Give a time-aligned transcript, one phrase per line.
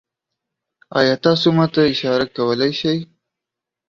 [0.97, 2.97] ایا تاسو ما ته اشاره کولی شئ؟